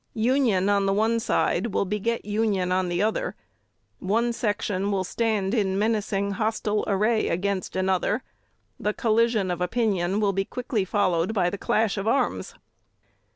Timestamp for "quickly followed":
10.45-11.35